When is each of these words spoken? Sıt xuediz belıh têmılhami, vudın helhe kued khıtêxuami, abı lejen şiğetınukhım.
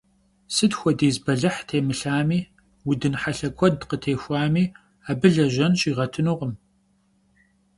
Sıt 0.55 0.73
xuediz 0.79 1.17
belıh 1.25 1.57
têmılhami, 1.67 2.39
vudın 2.85 3.15
helhe 3.21 3.49
kued 3.57 3.79
khıtêxuami, 3.89 4.63
abı 5.11 5.27
lejen 5.35 5.73
şiğetınukhım. 5.79 6.53